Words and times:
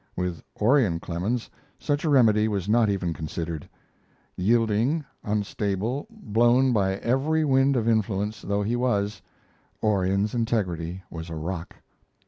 With 0.15 0.41
Orion 0.59 0.99
Clemens 0.99 1.47
such 1.77 2.03
a 2.03 2.09
remedy 2.09 2.47
was 2.47 2.67
not 2.67 2.89
even 2.89 3.13
considered; 3.13 3.69
yielding, 4.35 5.05
unstable, 5.23 6.07
blown 6.09 6.73
by 6.73 6.95
every 6.95 7.45
wind 7.45 7.75
of 7.75 7.87
influence 7.87 8.41
though 8.41 8.63
he 8.63 8.75
was, 8.75 9.21
Orion's 9.83 10.33
integrity 10.33 11.03
was 11.11 11.29
a 11.29 11.35
rock. 11.35 11.75